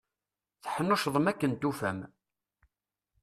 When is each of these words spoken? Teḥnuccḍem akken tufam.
Teḥnuccḍem 0.63 1.25
akken 1.31 1.51
tufam. 1.61 1.99